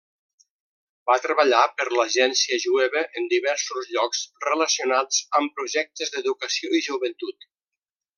Va 1.09 1.17
treballar 1.25 1.59
per 1.81 1.85
l'Agència 1.97 2.57
Jueva 2.63 3.03
en 3.21 3.27
diversos 3.33 3.91
llocs 3.97 4.23
relacionats 4.49 5.21
amb 5.41 5.55
projectes 5.61 6.15
d'educació 6.17 6.73
i 6.81 6.87
joventut. 6.87 7.47